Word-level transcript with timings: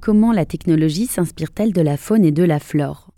Comment 0.00 0.32
la 0.32 0.46
technologie 0.46 1.06
s'inspire-t-elle 1.06 1.74
de 1.74 1.82
la 1.82 1.98
faune 1.98 2.24
et 2.24 2.32
de 2.32 2.42
la 2.42 2.58
flore? 2.58 3.10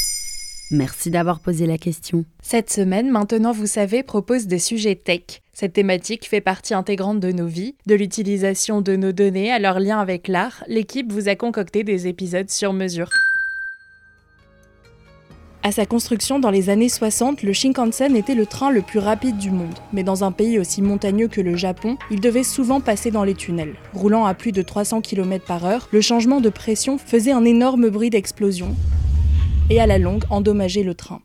Merci 0.72 1.12
d'avoir 1.12 1.38
posé 1.38 1.64
la 1.64 1.78
question. 1.78 2.24
Cette 2.42 2.70
semaine, 2.70 3.08
Maintenant 3.08 3.52
vous 3.52 3.68
savez, 3.68 4.02
propose 4.02 4.48
des 4.48 4.58
sujets 4.58 4.96
tech. 4.96 5.42
Cette 5.52 5.74
thématique 5.74 6.28
fait 6.28 6.40
partie 6.40 6.74
intégrante 6.74 7.20
de 7.20 7.30
nos 7.30 7.46
vies, 7.46 7.76
de 7.86 7.94
l'utilisation 7.94 8.80
de 8.80 8.96
nos 8.96 9.12
données 9.12 9.52
à 9.52 9.60
leur 9.60 9.78
lien 9.78 10.00
avec 10.00 10.26
l'art. 10.26 10.64
L'équipe 10.66 11.12
vous 11.12 11.28
a 11.28 11.36
concocté 11.36 11.84
des 11.84 12.08
épisodes 12.08 12.50
sur 12.50 12.72
mesure. 12.72 13.10
À 15.64 15.70
sa 15.70 15.86
construction 15.86 16.40
dans 16.40 16.50
les 16.50 16.70
années 16.70 16.88
60, 16.88 17.44
le 17.44 17.52
Shinkansen 17.52 18.16
était 18.16 18.34
le 18.34 18.46
train 18.46 18.72
le 18.72 18.82
plus 18.82 18.98
rapide 18.98 19.38
du 19.38 19.52
monde. 19.52 19.78
Mais 19.92 20.02
dans 20.02 20.24
un 20.24 20.32
pays 20.32 20.58
aussi 20.58 20.82
montagneux 20.82 21.28
que 21.28 21.40
le 21.40 21.54
Japon, 21.54 21.98
il 22.10 22.20
devait 22.20 22.42
souvent 22.42 22.80
passer 22.80 23.12
dans 23.12 23.22
les 23.22 23.34
tunnels. 23.34 23.76
Roulant 23.92 24.26
à 24.26 24.34
plus 24.34 24.50
de 24.50 24.60
300 24.60 25.02
km 25.02 25.44
par 25.44 25.64
heure, 25.64 25.88
le 25.92 26.00
changement 26.00 26.40
de 26.40 26.48
pression 26.48 26.98
faisait 26.98 27.30
un 27.30 27.44
énorme 27.44 27.90
bruit 27.90 28.10
d'explosion 28.10 28.74
et 29.70 29.80
à 29.80 29.86
la 29.86 29.98
longue 29.98 30.24
endommageait 30.30 30.82
le 30.82 30.94
train. 30.94 31.20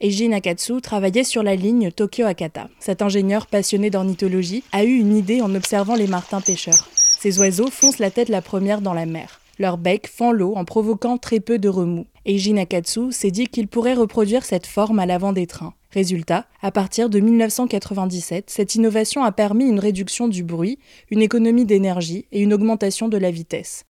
Eiji 0.00 0.28
Nakatsu 0.28 0.80
travaillait 0.80 1.22
sur 1.22 1.44
la 1.44 1.54
ligne 1.54 1.92
Tokyo-Akata. 1.92 2.68
Cet 2.80 3.02
ingénieur 3.02 3.46
passionné 3.46 3.90
d'ornithologie 3.90 4.64
a 4.72 4.82
eu 4.82 4.96
une 4.96 5.16
idée 5.16 5.42
en 5.42 5.54
observant 5.54 5.94
les 5.94 6.08
martins 6.08 6.40
pêcheurs. 6.40 6.88
Ces 6.92 7.38
oiseaux 7.38 7.70
foncent 7.70 8.00
la 8.00 8.10
tête 8.10 8.30
la 8.30 8.42
première 8.42 8.80
dans 8.80 8.94
la 8.94 9.06
mer. 9.06 9.40
Leur 9.60 9.78
bec 9.78 10.08
fend 10.08 10.32
l'eau 10.32 10.54
en 10.56 10.64
provoquant 10.64 11.18
très 11.18 11.38
peu 11.38 11.60
de 11.60 11.68
remous. 11.68 12.06
Eiji 12.28 12.54
Nakatsu 12.54 13.12
s'est 13.12 13.30
dit 13.30 13.46
qu'il 13.46 13.68
pourrait 13.68 13.94
reproduire 13.94 14.44
cette 14.44 14.66
forme 14.66 14.98
à 14.98 15.06
l'avant 15.06 15.32
des 15.32 15.46
trains. 15.46 15.74
Résultat, 15.92 16.46
à 16.60 16.72
partir 16.72 17.08
de 17.08 17.20
1997, 17.20 18.50
cette 18.50 18.74
innovation 18.74 19.22
a 19.22 19.30
permis 19.30 19.68
une 19.68 19.78
réduction 19.78 20.26
du 20.26 20.42
bruit, 20.42 20.80
une 21.12 21.22
économie 21.22 21.66
d'énergie 21.66 22.26
et 22.32 22.42
une 22.42 22.52
augmentation 22.52 23.08
de 23.08 23.16
la 23.16 23.30
vitesse. 23.30 23.84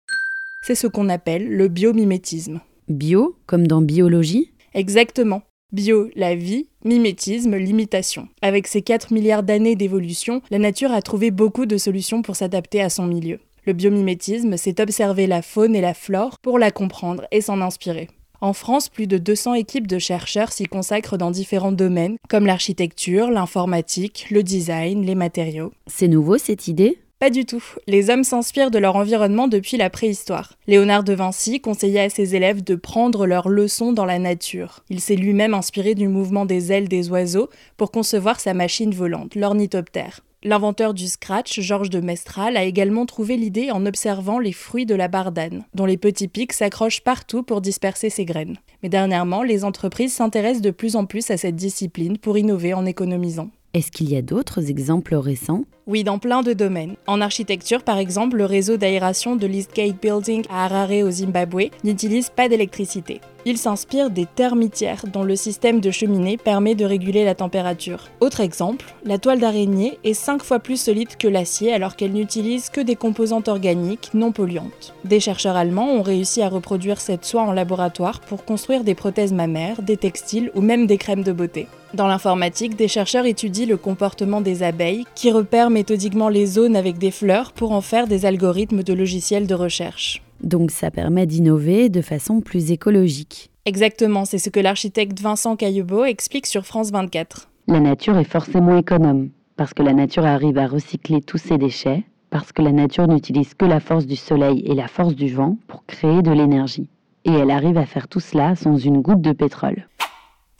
C'est 0.62 0.74
ce 0.74 0.87
qu'on 0.87 1.10
appelle 1.10 1.46
le 1.46 1.68
biomimétisme. 1.68 2.62
Bio, 2.88 3.37
comme 3.45 3.66
dans 3.66 3.82
biologie? 3.82 4.51
Exactement. 4.73 5.42
Bio, 5.70 6.09
la 6.16 6.35
vie, 6.35 6.68
mimétisme, 6.87 7.54
l'imitation. 7.57 8.29
Avec 8.40 8.66
ses 8.66 8.80
4 8.80 9.12
milliards 9.12 9.42
d'années 9.42 9.76
d'évolution, 9.76 10.40
la 10.51 10.59
nature 10.59 10.92
a 10.92 11.02
trouvé 11.02 11.30
beaucoup 11.30 11.66
de 11.66 11.76
solutions 11.76 12.23
pour 12.23 12.37
s'adapter 12.37 12.80
à 12.80 12.88
son 12.88 13.07
milieu. 13.07 13.40
Le 13.66 13.74
biomimétisme, 13.74 14.57
c'est 14.57 14.80
observer 14.80 15.26
la 15.26 15.42
faune 15.42 15.76
et 15.76 15.82
la 15.82 15.92
flore 15.92 16.38
pour 16.40 16.59
la 16.59 16.70
comprendre 16.70 17.26
et 17.30 17.42
s'en 17.42 17.60
inspirer. 17.60 18.09
En 18.43 18.54
France, 18.54 18.88
plus 18.88 19.07
de 19.07 19.18
200 19.18 19.54
équipes 19.54 19.87
de 19.87 20.01
chercheurs 20.01 20.51
s'y 20.51 20.65
consacrent 20.65 21.16
dans 21.16 21.30
différents 21.30 21.71
domaines, 21.71 22.16
comme 22.29 22.45
l'architecture, 22.45 23.30
l'informatique, 23.30 24.26
le 24.32 24.43
design, 24.43 25.07
les 25.07 25.15
matériaux. 25.15 25.73
C'est 25.87 26.09
nouveau 26.09 26.38
cette 26.38 26.66
idée? 26.66 26.98
Pas 27.23 27.30
du 27.30 27.45
tout. 27.45 27.62
Les 27.87 28.10
hommes 28.10 28.24
s'inspirent 28.24 28.73
de 28.73 28.80
leur 28.80 28.96
environnement 28.96 29.46
depuis 29.46 29.76
la 29.76 29.90
préhistoire. 29.90 30.54
Léonard 30.66 31.04
de 31.04 31.12
Vinci 31.12 31.60
conseillait 31.60 32.01
à 32.01 32.10
ses 32.10 32.34
élèves 32.34 32.64
de 32.64 32.74
prendre 32.74 33.26
leurs 33.26 33.48
leçons 33.48 33.92
dans 33.92 34.04
la 34.04 34.18
nature. 34.18 34.82
Il 34.90 34.98
s'est 34.98 35.14
lui-même 35.14 35.54
inspiré 35.54 35.95
du 35.95 36.09
mouvement 36.09 36.46
des 36.46 36.73
ailes 36.73 36.88
des 36.88 37.10
oiseaux 37.10 37.48
pour 37.76 37.92
concevoir 37.92 38.40
sa 38.40 38.54
machine 38.54 38.92
volante, 38.92 39.37
l'ornithoptère. 39.37 40.18
L'inventeur 40.42 40.95
du 40.95 41.06
scratch, 41.06 41.60
Georges 41.60 41.90
de 41.90 42.01
Mestral, 42.01 42.56
a 42.56 42.64
également 42.64 43.06
trouvé 43.06 43.36
l'idée 43.36 43.70
en 43.70 43.86
observant 43.86 44.40
les 44.40 44.51
fruits 44.51 44.84
de 44.84 44.96
la 44.96 45.07
bardane, 45.07 45.62
dont 45.74 45.86
les 45.86 45.98
petits 45.98 46.26
pics 46.26 46.52
s'accrochent 46.52 47.02
partout 47.02 47.45
pour 47.45 47.60
disperser 47.60 48.10
ses 48.10 48.24
graines. 48.24 48.57
Mais 48.82 48.88
dernièrement, 48.88 49.45
les 49.45 49.62
entreprises 49.62 50.12
s'intéressent 50.12 50.60
de 50.60 50.73
plus 50.73 50.96
en 50.96 51.07
plus 51.07 51.30
à 51.30 51.36
cette 51.36 51.54
discipline 51.54 52.18
pour 52.18 52.36
innover 52.36 52.74
en 52.74 52.84
économisant. 52.84 53.51
Est-ce 53.74 53.90
qu'il 53.90 54.10
y 54.10 54.16
a 54.16 54.23
d'autres 54.23 54.68
exemples 54.68 55.15
récents? 55.15 55.65
Oui, 55.87 56.04
dans 56.04 56.18
plein 56.18 56.42
de 56.42 56.52
domaines. 56.52 56.96
En 57.06 57.23
architecture, 57.23 57.82
par 57.82 57.96
exemple, 57.96 58.37
le 58.37 58.45
réseau 58.45 58.76
d'aération 58.76 59.34
de 59.34 59.46
l'Eastgate 59.46 59.98
Building 59.98 60.45
à 60.51 60.66
Harare 60.66 61.06
au 61.06 61.10
Zimbabwe 61.10 61.70
n'utilise 61.82 62.29
pas 62.29 62.51
d'électricité. 62.51 63.23
Il 63.45 63.59
s'inspire 63.59 64.10
des 64.10 64.26
termitières 64.26 65.04
dont 65.12 65.25
le 65.25 65.34
système 65.34 65.80
de 65.80 65.91
cheminée 65.91 66.36
permet 66.36 66.76
de 66.76 66.84
réguler 66.84 67.25
la 67.25 67.34
température. 67.34 68.08
Autre 68.20 68.41
exemple, 68.41 68.94
la 69.04 69.19
toile 69.19 69.41
d'araignée 69.41 69.98
est 70.04 70.14
5 70.14 70.44
fois 70.44 70.60
plus 70.60 70.80
solide 70.80 71.16
que 71.16 71.26
l'acier 71.26 71.72
alors 71.72 71.97
qu'elle 71.97 72.12
n'utilise 72.12 72.70
que 72.70 72.80
des 72.80 72.94
composantes 72.94 73.48
organiques 73.48 74.10
non 74.14 74.30
polluantes. 74.30 74.94
Des 75.04 75.19
chercheurs 75.19 75.56
allemands 75.56 75.91
ont 75.91 76.03
réussi 76.03 76.41
à 76.41 76.48
reproduire 76.48 77.00
cette 77.00 77.25
soie 77.25 77.42
en 77.42 77.53
laboratoire 77.53 78.20
pour 78.20 78.44
construire 78.44 78.84
des 78.84 78.94
prothèses 78.94 79.32
mammaires, 79.32 79.82
des 79.82 79.97
textiles 79.97 80.53
ou 80.54 80.60
même 80.60 80.86
des 80.86 80.98
crèmes 80.98 81.24
de 81.24 81.32
beauté. 81.32 81.66
Dans 81.94 82.06
l'informatique, 82.06 82.76
des 82.76 82.88
chercheurs 82.88 83.26
étudient 83.26 83.66
le 83.66 83.76
comportement 83.76 84.41
des 84.41 84.62
abeilles 84.62 85.04
qui 85.14 85.32
repèrent 85.32 85.69
méthodiquement 85.69 86.28
les 86.28 86.47
zones 86.47 86.76
avec 86.76 86.97
des 86.97 87.10
fleurs 87.10 87.53
pour 87.53 87.72
en 87.72 87.80
faire 87.80 88.06
des 88.06 88.24
algorithmes 88.24 88.84
de 88.84 88.94
logiciels 88.94 89.47
de 89.47 89.54
recherche. 89.54 90.22
Donc 90.42 90.70
ça 90.70 90.91
permet 90.91 91.26
d'innover 91.26 91.88
de 91.88 92.00
façon 92.00 92.41
plus 92.41 92.70
écologique. 92.70 93.50
Exactement, 93.64 94.25
c'est 94.25 94.38
ce 94.38 94.50
que 94.50 94.60
l'architecte 94.60 95.20
Vincent 95.20 95.54
Caillebout 95.56 96.04
explique 96.04 96.47
sur 96.47 96.66
France 96.66 96.91
24. 96.91 97.48
La 97.69 97.78
nature 97.78 98.19
est 98.19 98.25
forcément 98.25 98.76
économe, 98.76 99.30
parce 99.56 99.72
que 99.72 99.82
la 99.82 99.92
nature 99.92 100.26
arrive 100.26 100.58
à 100.58 100.66
recycler 100.66 101.20
tous 101.20 101.38
ses 101.38 101.58
déchets, 101.58 102.03
parce 102.30 102.50
que 102.50 102.62
la 102.62 102.72
nature 102.72 103.06
n'utilise 103.06 103.54
que 103.54 103.64
la 103.64 103.78
force 103.78 104.06
du 104.06 104.16
soleil 104.16 104.64
et 104.66 104.75
la 104.75 104.88
force 104.88 105.14
du 105.14 105.32
vent 105.32 105.58
pour 105.69 105.86
créer 105.86 106.22
de 106.22 106.32
l'énergie. 106.32 106.88
Et 107.24 107.30
elle 107.30 107.53
arrive 107.53 107.78
à 107.78 107.86
faire 107.86 108.09
tout 108.09 108.19
cela 108.19 108.56
sans 108.56 108.76
une 108.76 109.00
goutte 109.00 109.20
de 109.20 109.30
pétrole. 109.32 109.86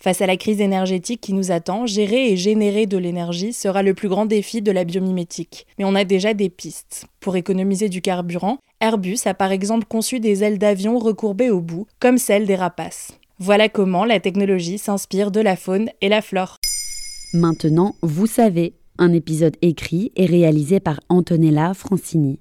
Face 0.03 0.21
à 0.21 0.27
la 0.27 0.37
crise 0.37 0.61
énergétique 0.61 1.21
qui 1.21 1.33
nous 1.33 1.53
attend, 1.53 1.87
gérer 1.87 2.33
et 2.33 2.37
générer 2.37 2.87
de 2.87 2.99
l'énergie 2.99 3.53
sera 3.53 3.85
le 3.85 3.95
plus 3.95 4.09
grand 4.09 4.27
défi 4.27 4.61
de 4.61 4.73
la 4.73 4.83
biomimétique. 4.83 5.65
Mais 5.79 5.85
on 5.85 5.95
a 5.95 6.03
déjà 6.03 6.35
des 6.35 6.49
pistes. 6.49 7.07
Pour 7.21 7.37
économiser 7.37 7.89
du 7.89 8.03
carburant, 8.03 8.59
Airbus 8.81 9.19
a 9.27 9.35
par 9.35 9.53
exemple 9.53 9.87
conçu 9.87 10.19
des 10.19 10.43
ailes 10.43 10.59
d'avion 10.59 10.99
recourbées 10.99 11.51
au 11.51 11.61
bout, 11.61 11.87
comme 12.01 12.19
celles 12.19 12.47
des 12.47 12.57
rapaces. 12.57 13.13
Voilà 13.39 13.69
comment 13.69 14.05
la 14.05 14.19
technologie 14.19 14.77
s'inspire 14.77 15.31
de 15.31 15.39
la 15.39 15.55
faune 15.55 15.89
et 16.01 16.09
la 16.09 16.21
flore. 16.21 16.57
Maintenant, 17.33 17.95
vous 18.03 18.27
savez, 18.27 18.75
un 18.99 19.13
épisode 19.13 19.57
écrit 19.63 20.11
et 20.17 20.27
réalisé 20.27 20.81
par 20.81 20.99
Antonella 21.11 21.75
Francini. 21.75 22.41